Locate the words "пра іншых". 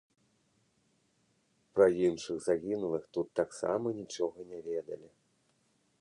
1.75-2.37